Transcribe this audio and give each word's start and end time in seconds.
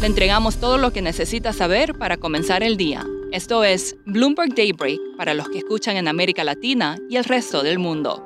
Le 0.00 0.06
entregamos 0.06 0.58
todo 0.58 0.76
lo 0.76 0.92
que 0.92 1.00
necesita 1.00 1.54
saber 1.54 1.94
para 1.94 2.18
comenzar 2.18 2.62
el 2.62 2.76
día. 2.76 3.06
Esto 3.32 3.64
es 3.64 3.96
Bloomberg 4.04 4.54
Daybreak 4.54 5.00
para 5.16 5.32
los 5.32 5.48
que 5.48 5.58
escuchan 5.58 5.96
en 5.96 6.06
América 6.06 6.44
Latina 6.44 6.98
y 7.08 7.16
el 7.16 7.24
resto 7.24 7.62
del 7.62 7.78
mundo. 7.78 8.22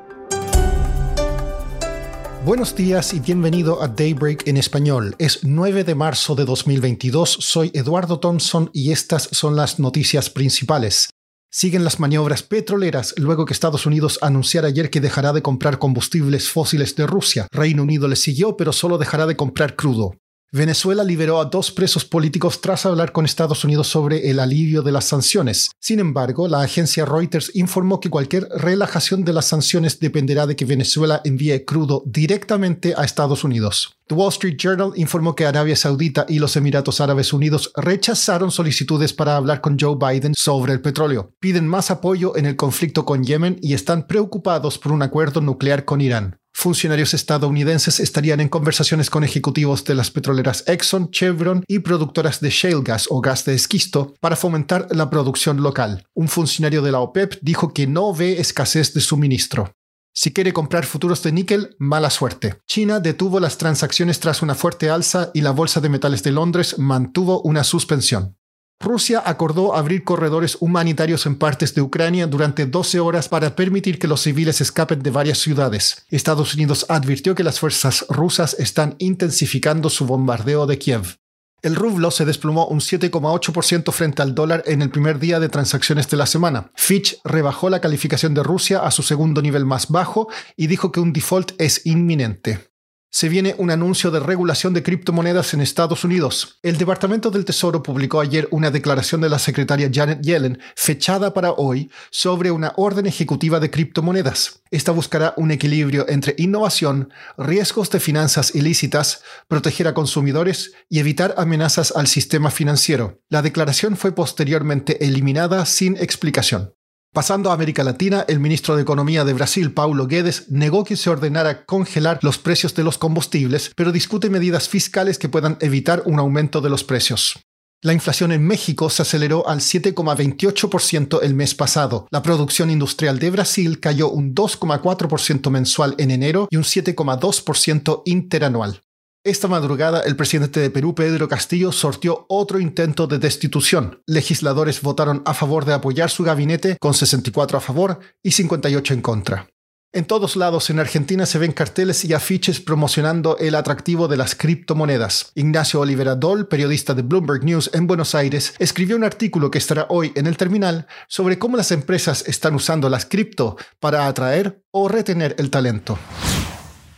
Buenos 2.44 2.74
días 2.74 3.14
y 3.14 3.20
bienvenido 3.20 3.82
a 3.82 3.86
Daybreak 3.86 4.48
en 4.48 4.56
español. 4.56 5.14
Es 5.18 5.44
9 5.44 5.84
de 5.84 5.94
marzo 5.94 6.34
de 6.34 6.44
2022, 6.44 7.30
soy 7.38 7.70
Eduardo 7.72 8.18
Thompson 8.18 8.70
y 8.72 8.90
estas 8.90 9.28
son 9.30 9.54
las 9.54 9.78
noticias 9.78 10.28
principales. 10.28 11.10
Siguen 11.52 11.84
las 11.84 12.00
maniobras 12.00 12.42
petroleras 12.42 13.14
luego 13.16 13.44
que 13.44 13.52
Estados 13.52 13.86
Unidos 13.86 14.18
anunciara 14.22 14.68
ayer 14.68 14.90
que 14.90 15.00
dejará 15.00 15.32
de 15.32 15.42
comprar 15.42 15.78
combustibles 15.78 16.48
fósiles 16.48 16.96
de 16.96 17.06
Rusia. 17.06 17.46
Reino 17.52 17.84
Unido 17.84 18.08
le 18.08 18.16
siguió, 18.16 18.56
pero 18.56 18.72
solo 18.72 18.98
dejará 18.98 19.26
de 19.26 19.36
comprar 19.36 19.76
crudo. 19.76 20.16
Venezuela 20.52 21.04
liberó 21.04 21.40
a 21.40 21.44
dos 21.44 21.70
presos 21.70 22.04
políticos 22.04 22.60
tras 22.60 22.84
hablar 22.84 23.12
con 23.12 23.24
Estados 23.24 23.62
Unidos 23.62 23.86
sobre 23.86 24.30
el 24.30 24.40
alivio 24.40 24.82
de 24.82 24.90
las 24.90 25.04
sanciones. 25.04 25.70
Sin 25.78 26.00
embargo, 26.00 26.48
la 26.48 26.60
agencia 26.62 27.04
Reuters 27.04 27.52
informó 27.54 28.00
que 28.00 28.10
cualquier 28.10 28.48
relajación 28.56 29.24
de 29.24 29.32
las 29.32 29.44
sanciones 29.46 30.00
dependerá 30.00 30.48
de 30.48 30.56
que 30.56 30.64
Venezuela 30.64 31.20
envíe 31.24 31.64
crudo 31.64 32.02
directamente 32.04 32.94
a 32.96 33.04
Estados 33.04 33.44
Unidos. 33.44 33.96
The 34.08 34.16
Wall 34.16 34.30
Street 34.30 34.56
Journal 34.58 34.92
informó 34.96 35.36
que 35.36 35.46
Arabia 35.46 35.76
Saudita 35.76 36.26
y 36.28 36.40
los 36.40 36.56
Emiratos 36.56 37.00
Árabes 37.00 37.32
Unidos 37.32 37.70
rechazaron 37.76 38.50
solicitudes 38.50 39.12
para 39.12 39.36
hablar 39.36 39.60
con 39.60 39.78
Joe 39.78 39.94
Biden 39.94 40.34
sobre 40.36 40.72
el 40.72 40.80
petróleo. 40.80 41.32
Piden 41.38 41.68
más 41.68 41.92
apoyo 41.92 42.36
en 42.36 42.46
el 42.46 42.56
conflicto 42.56 43.04
con 43.04 43.22
Yemen 43.22 43.56
y 43.62 43.74
están 43.74 44.08
preocupados 44.08 44.78
por 44.78 44.90
un 44.90 45.02
acuerdo 45.02 45.40
nuclear 45.40 45.84
con 45.84 46.00
Irán 46.00 46.39
funcionarios 46.60 47.14
estadounidenses 47.14 48.00
estarían 48.00 48.38
en 48.40 48.50
conversaciones 48.50 49.08
con 49.08 49.24
ejecutivos 49.24 49.82
de 49.84 49.94
las 49.94 50.10
petroleras 50.10 50.62
Exxon, 50.66 51.10
Chevron 51.10 51.64
y 51.66 51.78
productoras 51.78 52.40
de 52.40 52.50
shale 52.50 52.82
gas 52.82 53.06
o 53.08 53.22
gas 53.22 53.46
de 53.46 53.54
esquisto 53.54 54.14
para 54.20 54.36
fomentar 54.36 54.86
la 54.90 55.08
producción 55.08 55.62
local. 55.62 56.06
Un 56.12 56.28
funcionario 56.28 56.82
de 56.82 56.92
la 56.92 57.00
OPEP 57.00 57.38
dijo 57.40 57.72
que 57.72 57.86
no 57.86 58.14
ve 58.14 58.40
escasez 58.40 58.92
de 58.92 59.00
suministro. 59.00 59.72
Si 60.12 60.34
quiere 60.34 60.52
comprar 60.52 60.84
futuros 60.84 61.22
de 61.22 61.32
níquel, 61.32 61.76
mala 61.78 62.10
suerte. 62.10 62.58
China 62.66 63.00
detuvo 63.00 63.40
las 63.40 63.56
transacciones 63.56 64.20
tras 64.20 64.42
una 64.42 64.54
fuerte 64.54 64.90
alza 64.90 65.30
y 65.32 65.40
la 65.40 65.52
Bolsa 65.52 65.80
de 65.80 65.88
Metales 65.88 66.22
de 66.22 66.32
Londres 66.32 66.78
mantuvo 66.78 67.40
una 67.40 67.64
suspensión. 67.64 68.36
Rusia 68.82 69.22
acordó 69.26 69.76
abrir 69.76 70.04
corredores 70.04 70.56
humanitarios 70.58 71.26
en 71.26 71.36
partes 71.36 71.74
de 71.74 71.82
Ucrania 71.82 72.26
durante 72.26 72.64
12 72.64 72.98
horas 72.98 73.28
para 73.28 73.54
permitir 73.54 73.98
que 73.98 74.08
los 74.08 74.22
civiles 74.22 74.62
escapen 74.62 75.02
de 75.02 75.10
varias 75.10 75.36
ciudades. 75.36 76.06
Estados 76.08 76.54
Unidos 76.54 76.86
advirtió 76.88 77.34
que 77.34 77.44
las 77.44 77.60
fuerzas 77.60 78.06
rusas 78.08 78.56
están 78.58 78.96
intensificando 78.98 79.90
su 79.90 80.06
bombardeo 80.06 80.66
de 80.66 80.78
Kiev. 80.78 81.18
El 81.60 81.76
rublo 81.76 82.10
se 82.10 82.24
desplomó 82.24 82.68
un 82.68 82.80
7,8% 82.80 83.92
frente 83.92 84.22
al 84.22 84.34
dólar 84.34 84.62
en 84.64 84.80
el 84.80 84.88
primer 84.88 85.18
día 85.18 85.40
de 85.40 85.50
transacciones 85.50 86.08
de 86.08 86.16
la 86.16 86.24
semana. 86.24 86.72
Fitch 86.74 87.20
rebajó 87.22 87.68
la 87.68 87.82
calificación 87.82 88.32
de 88.32 88.42
Rusia 88.42 88.78
a 88.78 88.90
su 88.90 89.02
segundo 89.02 89.42
nivel 89.42 89.66
más 89.66 89.88
bajo 89.88 90.28
y 90.56 90.68
dijo 90.68 90.90
que 90.90 91.00
un 91.00 91.12
default 91.12 91.52
es 91.58 91.84
inminente 91.84 92.69
se 93.10 93.28
viene 93.28 93.54
un 93.58 93.70
anuncio 93.70 94.10
de 94.10 94.20
regulación 94.20 94.72
de 94.72 94.82
criptomonedas 94.82 95.52
en 95.52 95.60
Estados 95.60 96.04
Unidos. 96.04 96.58
El 96.62 96.78
Departamento 96.78 97.30
del 97.30 97.44
Tesoro 97.44 97.82
publicó 97.82 98.20
ayer 98.20 98.48
una 98.50 98.70
declaración 98.70 99.20
de 99.20 99.28
la 99.28 99.38
secretaria 99.38 99.90
Janet 99.92 100.22
Yellen, 100.22 100.60
fechada 100.76 101.34
para 101.34 101.52
hoy, 101.52 101.90
sobre 102.10 102.50
una 102.50 102.72
orden 102.76 103.06
ejecutiva 103.06 103.58
de 103.58 103.70
criptomonedas. 103.70 104.62
Esta 104.70 104.92
buscará 104.92 105.34
un 105.36 105.50
equilibrio 105.50 106.08
entre 106.08 106.34
innovación, 106.38 107.12
riesgos 107.36 107.90
de 107.90 108.00
finanzas 108.00 108.54
ilícitas, 108.54 109.22
proteger 109.48 109.88
a 109.88 109.94
consumidores 109.94 110.72
y 110.88 111.00
evitar 111.00 111.34
amenazas 111.36 111.92
al 111.96 112.06
sistema 112.06 112.50
financiero. 112.50 113.20
La 113.28 113.42
declaración 113.42 113.96
fue 113.96 114.12
posteriormente 114.12 115.04
eliminada 115.04 115.66
sin 115.66 115.96
explicación. 115.96 116.74
Pasando 117.12 117.50
a 117.50 117.54
América 117.54 117.82
Latina, 117.82 118.24
el 118.28 118.38
ministro 118.38 118.76
de 118.76 118.82
Economía 118.82 119.24
de 119.24 119.32
Brasil, 119.32 119.72
Paulo 119.72 120.06
Guedes, 120.06 120.48
negó 120.48 120.84
que 120.84 120.94
se 120.94 121.10
ordenara 121.10 121.64
congelar 121.64 122.20
los 122.22 122.38
precios 122.38 122.76
de 122.76 122.84
los 122.84 122.98
combustibles, 122.98 123.72
pero 123.74 123.90
discute 123.90 124.30
medidas 124.30 124.68
fiscales 124.68 125.18
que 125.18 125.28
puedan 125.28 125.56
evitar 125.60 126.04
un 126.06 126.20
aumento 126.20 126.60
de 126.60 126.70
los 126.70 126.84
precios. 126.84 127.40
La 127.82 127.94
inflación 127.94 128.30
en 128.30 128.46
México 128.46 128.90
se 128.90 129.02
aceleró 129.02 129.48
al 129.48 129.58
7,28% 129.58 131.18
el 131.22 131.34
mes 131.34 131.56
pasado. 131.56 132.06
La 132.12 132.22
producción 132.22 132.70
industrial 132.70 133.18
de 133.18 133.30
Brasil 133.30 133.80
cayó 133.80 134.08
un 134.08 134.32
2,4% 134.32 135.50
mensual 135.50 135.96
en 135.98 136.12
enero 136.12 136.46
y 136.48 136.58
un 136.58 136.62
7,2% 136.62 138.02
interanual. 138.04 138.82
Esta 139.22 139.48
madrugada, 139.48 140.00
el 140.00 140.16
presidente 140.16 140.60
de 140.60 140.70
Perú, 140.70 140.94
Pedro 140.94 141.28
Castillo, 141.28 141.72
sortió 141.72 142.24
otro 142.30 142.58
intento 142.58 143.06
de 143.06 143.18
destitución. 143.18 144.00
Legisladores 144.06 144.80
votaron 144.80 145.22
a 145.26 145.34
favor 145.34 145.66
de 145.66 145.74
apoyar 145.74 146.08
su 146.08 146.24
gabinete, 146.24 146.78
con 146.80 146.94
64 146.94 147.58
a 147.58 147.60
favor 147.60 148.00
y 148.22 148.30
58 148.30 148.94
en 148.94 149.02
contra. 149.02 149.46
En 149.92 150.06
todos 150.06 150.36
lados 150.36 150.70
en 150.70 150.78
Argentina 150.78 151.26
se 151.26 151.38
ven 151.38 151.52
carteles 151.52 152.02
y 152.06 152.14
afiches 152.14 152.60
promocionando 152.60 153.36
el 153.36 153.56
atractivo 153.56 154.08
de 154.08 154.16
las 154.16 154.34
criptomonedas. 154.34 155.32
Ignacio 155.34 155.80
Olivera 155.80 156.14
Dol, 156.14 156.48
periodista 156.48 156.94
de 156.94 157.02
Bloomberg 157.02 157.44
News 157.44 157.70
en 157.74 157.86
Buenos 157.86 158.14
Aires, 158.14 158.54
escribió 158.58 158.96
un 158.96 159.04
artículo 159.04 159.50
que 159.50 159.58
estará 159.58 159.84
hoy 159.90 160.12
en 160.14 160.28
el 160.28 160.38
terminal 160.38 160.86
sobre 161.08 161.38
cómo 161.38 161.58
las 161.58 161.72
empresas 161.72 162.24
están 162.26 162.54
usando 162.54 162.88
las 162.88 163.04
cripto 163.04 163.58
para 163.80 164.06
atraer 164.06 164.62
o 164.70 164.88
retener 164.88 165.34
el 165.38 165.50
talento. 165.50 165.98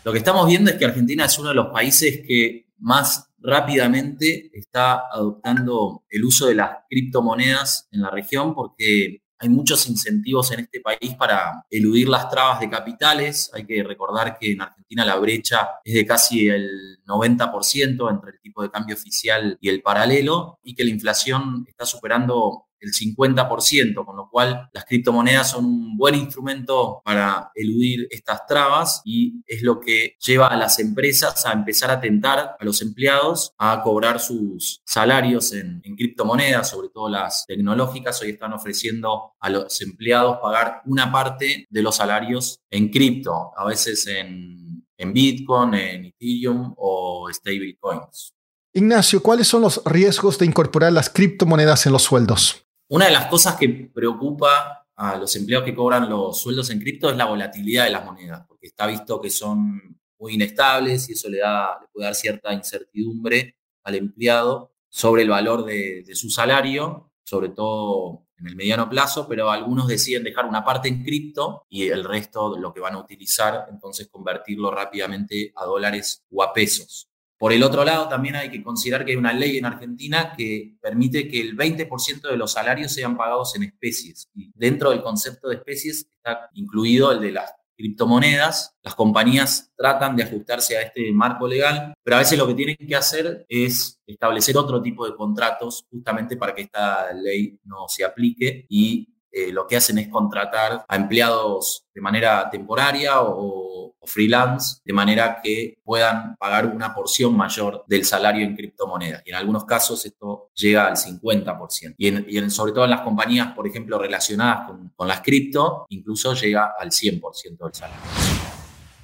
Lo 0.04 0.10
que 0.10 0.18
estamos 0.18 0.48
viendo 0.48 0.70
es 0.70 0.76
que 0.76 0.84
Argentina 0.84 1.24
es 1.26 1.38
uno 1.38 1.50
de 1.50 1.54
los 1.54 1.68
países 1.68 2.22
que 2.26 2.66
más 2.78 3.28
rápidamente 3.38 4.50
está 4.52 5.02
adoptando 5.12 6.04
el 6.08 6.24
uso 6.24 6.46
de 6.46 6.56
las 6.56 6.78
criptomonedas 6.88 7.88
en 7.92 8.02
la 8.02 8.10
región 8.10 8.54
porque 8.54 9.22
hay 9.38 9.48
muchos 9.48 9.88
incentivos 9.88 10.52
en 10.52 10.60
este 10.60 10.80
país 10.80 11.14
para 11.16 11.64
eludir 11.68 12.08
las 12.08 12.28
trabas 12.30 12.60
de 12.60 12.70
capitales. 12.70 13.50
Hay 13.52 13.66
que 13.66 13.82
recordar 13.82 14.38
que 14.38 14.52
en 14.52 14.62
Argentina 14.62 15.04
la 15.04 15.16
brecha 15.16 15.68
es 15.84 15.94
de 15.94 16.06
casi 16.06 16.48
el 16.48 17.00
90% 17.04 18.10
entre 18.10 18.30
el 18.30 18.40
tipo 18.40 18.62
de 18.62 18.70
cambio 18.70 18.94
oficial 18.94 19.58
y 19.60 19.68
el 19.68 19.82
paralelo 19.82 20.60
y 20.62 20.76
que 20.76 20.84
la 20.84 20.90
inflación 20.90 21.64
está 21.68 21.84
superando 21.84 22.66
el 22.82 22.92
50%, 22.92 24.04
con 24.04 24.16
lo 24.16 24.28
cual 24.28 24.68
las 24.72 24.84
criptomonedas 24.84 25.50
son 25.50 25.64
un 25.64 25.96
buen 25.96 26.16
instrumento 26.16 27.00
para 27.04 27.50
eludir 27.54 28.08
estas 28.10 28.44
trabas 28.46 29.00
y 29.04 29.42
es 29.46 29.62
lo 29.62 29.80
que 29.80 30.16
lleva 30.24 30.48
a 30.48 30.56
las 30.56 30.78
empresas 30.80 31.46
a 31.46 31.52
empezar 31.52 31.90
a 31.90 32.00
tentar 32.00 32.56
a 32.58 32.64
los 32.64 32.82
empleados 32.82 33.54
a 33.56 33.80
cobrar 33.82 34.20
sus 34.20 34.82
salarios 34.84 35.52
en, 35.52 35.80
criptomonedas, 35.96 36.70
sobre 36.70 36.88
todo 36.88 37.08
las 37.08 37.44
tecnológicas. 37.46 38.20
Hoy 38.22 38.30
están 38.30 38.52
ofreciendo 38.52 39.34
a 39.38 39.50
los 39.50 39.80
empleados 39.80 40.38
pagar 40.42 40.82
una 40.86 41.12
parte 41.12 41.66
de 41.68 41.82
los 41.82 41.96
salarios 41.96 42.60
en 42.70 42.88
cripto, 42.88 43.52
a 43.56 43.64
veces 43.64 44.06
en, 44.08 44.84
en 44.96 45.12
Bitcoin, 45.12 45.74
en 45.74 46.06
Ethereum 46.06 46.74
o 46.76 47.28
stablecoins. 47.32 48.34
Ignacio, 48.74 49.22
¿cuáles 49.22 49.48
son 49.48 49.62
los 49.62 49.82
riesgos 49.84 50.38
de 50.38 50.46
incorporar 50.46 50.92
las 50.92 51.10
criptomonedas 51.10 51.84
en 51.86 51.92
los 51.92 52.02
sueldos? 52.02 52.66
Una 52.92 53.06
de 53.06 53.12
las 53.12 53.24
cosas 53.28 53.56
que 53.56 53.70
preocupa 53.70 54.86
a 54.96 55.16
los 55.16 55.34
empleados 55.34 55.64
que 55.64 55.74
cobran 55.74 56.10
los 56.10 56.38
sueldos 56.38 56.68
en 56.68 56.78
cripto 56.78 57.08
es 57.08 57.16
la 57.16 57.24
volatilidad 57.24 57.84
de 57.84 57.90
las 57.90 58.04
monedas, 58.04 58.44
porque 58.46 58.66
está 58.66 58.86
visto 58.86 59.18
que 59.18 59.30
son 59.30 59.98
muy 60.18 60.34
inestables 60.34 61.08
y 61.08 61.14
eso 61.14 61.30
le, 61.30 61.38
da, 61.38 61.80
puede 61.90 62.04
dar 62.04 62.14
cierta 62.14 62.52
incertidumbre 62.52 63.56
al 63.84 63.94
empleado 63.94 64.74
sobre 64.90 65.22
el 65.22 65.30
valor 65.30 65.64
de, 65.64 66.02
de 66.06 66.14
su 66.14 66.28
salario, 66.28 67.10
sobre 67.24 67.48
todo 67.48 68.26
en 68.36 68.48
el 68.48 68.56
mediano 68.56 68.90
plazo, 68.90 69.26
pero 69.26 69.50
algunos 69.50 69.88
deciden 69.88 70.22
dejar 70.22 70.44
una 70.44 70.62
parte 70.62 70.88
en 70.88 71.02
cripto 71.02 71.64
y 71.70 71.88
el 71.88 72.04
resto 72.04 72.58
lo 72.58 72.74
que 72.74 72.80
van 72.80 72.96
a 72.96 72.98
utilizar, 72.98 73.68
entonces 73.70 74.08
convertirlo 74.08 74.70
rápidamente 74.70 75.50
a 75.56 75.64
dólares 75.64 76.26
o 76.30 76.42
a 76.42 76.52
pesos. 76.52 77.08
Por 77.42 77.52
el 77.52 77.64
otro 77.64 77.84
lado, 77.84 78.08
también 78.08 78.36
hay 78.36 78.48
que 78.48 78.62
considerar 78.62 79.04
que 79.04 79.10
hay 79.10 79.16
una 79.16 79.32
ley 79.32 79.58
en 79.58 79.66
Argentina 79.66 80.32
que 80.36 80.76
permite 80.80 81.26
que 81.26 81.40
el 81.40 81.56
20% 81.56 82.30
de 82.30 82.36
los 82.36 82.52
salarios 82.52 82.92
sean 82.92 83.16
pagados 83.16 83.56
en 83.56 83.64
especies. 83.64 84.28
Y 84.32 84.52
dentro 84.54 84.90
del 84.90 85.02
concepto 85.02 85.48
de 85.48 85.56
especies 85.56 86.06
está 86.18 86.48
incluido 86.54 87.10
el 87.10 87.20
de 87.20 87.32
las 87.32 87.52
criptomonedas, 87.76 88.76
las 88.80 88.94
compañías 88.94 89.72
tratan 89.76 90.14
de 90.14 90.22
ajustarse 90.22 90.76
a 90.76 90.82
este 90.82 91.10
marco 91.10 91.48
legal, 91.48 91.92
pero 92.04 92.14
a 92.14 92.20
veces 92.20 92.38
lo 92.38 92.46
que 92.46 92.54
tienen 92.54 92.76
que 92.76 92.94
hacer 92.94 93.44
es 93.48 94.00
establecer 94.06 94.56
otro 94.56 94.80
tipo 94.80 95.04
de 95.04 95.16
contratos 95.16 95.84
justamente 95.90 96.36
para 96.36 96.54
que 96.54 96.62
esta 96.62 97.12
ley 97.12 97.58
no 97.64 97.88
se 97.88 98.04
aplique 98.04 98.66
y 98.68 99.11
eh, 99.32 99.50
lo 99.50 99.66
que 99.66 99.76
hacen 99.76 99.98
es 99.98 100.08
contratar 100.08 100.84
a 100.86 100.96
empleados 100.96 101.86
de 101.94 102.00
manera 102.00 102.50
temporaria 102.50 103.22
o, 103.22 103.94
freelance, 104.04 104.80
de 104.84 104.92
manera 104.92 105.40
que 105.40 105.78
puedan 105.84 106.34
pagar 106.36 106.66
una 106.66 106.92
porción 106.92 107.36
mayor 107.36 107.84
del 107.86 108.04
salario 108.04 108.44
en 108.44 108.56
criptomonedas. 108.56 109.22
Y 109.24 109.30
en 109.30 109.36
algunos 109.36 109.64
casos 109.64 110.04
esto 110.04 110.50
llega 110.54 110.88
al 110.88 110.96
50%. 110.96 111.94
Y, 111.96 112.08
en, 112.08 112.50
sobre 112.50 112.72
todo 112.72 112.84
en 112.84 112.90
las 112.90 113.02
compañías, 113.02 113.54
por 113.54 113.66
ejemplo, 113.66 113.98
relacionadas 113.98 114.66
con, 114.66 114.92
con 114.96 115.06
las 115.06 115.20
cripto, 115.20 115.86
incluso 115.90 116.34
llega 116.34 116.72
al 116.76 116.90
100% 116.90 117.58
del 117.58 117.74
salario. 117.74 118.51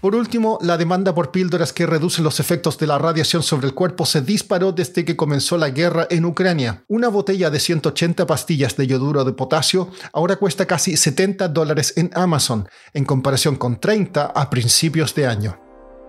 Por 0.00 0.14
último, 0.14 0.58
la 0.62 0.76
demanda 0.76 1.12
por 1.12 1.32
píldoras 1.32 1.72
que 1.72 1.84
reducen 1.84 2.22
los 2.22 2.38
efectos 2.38 2.78
de 2.78 2.86
la 2.86 2.98
radiación 2.98 3.42
sobre 3.42 3.66
el 3.66 3.74
cuerpo 3.74 4.06
se 4.06 4.20
disparó 4.20 4.70
desde 4.70 5.04
que 5.04 5.16
comenzó 5.16 5.58
la 5.58 5.70
guerra 5.70 6.06
en 6.08 6.24
Ucrania. 6.24 6.84
Una 6.86 7.08
botella 7.08 7.50
de 7.50 7.58
180 7.58 8.24
pastillas 8.24 8.76
de 8.76 8.86
yoduro 8.86 9.24
de 9.24 9.32
potasio 9.32 9.90
ahora 10.12 10.36
cuesta 10.36 10.66
casi 10.66 10.96
70 10.96 11.48
dólares 11.48 11.94
en 11.96 12.12
Amazon, 12.14 12.68
en 12.94 13.04
comparación 13.04 13.56
con 13.56 13.80
30 13.80 14.26
a 14.26 14.50
principios 14.50 15.16
de 15.16 15.26
año. 15.26 15.58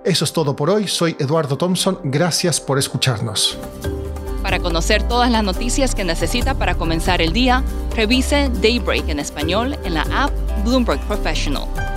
Eso 0.05 0.23
es 0.23 0.33
todo 0.33 0.55
por 0.55 0.69
hoy, 0.69 0.87
soy 0.87 1.15
Eduardo 1.17 1.57
Thompson, 1.57 1.99
gracias 2.03 2.61
por 2.61 2.77
escucharnos. 2.77 3.57
Para 4.43 4.59
conocer 4.59 5.01
todas 5.07 5.31
las 5.31 5.43
noticias 5.43 5.95
que 5.95 6.03
necesita 6.03 6.53
para 6.53 6.75
comenzar 6.75 7.23
el 7.23 7.33
día, 7.33 7.63
revise 7.95 8.51
Daybreak 8.61 9.09
en 9.09 9.19
español 9.19 9.77
en 9.83 9.95
la 9.95 10.03
app 10.11 10.31
Bloomberg 10.63 11.01
Professional. 11.07 11.67